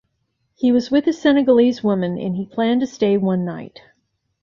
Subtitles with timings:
[0.55, 3.81] He was with a Senegalese woman and he planned to stay one night.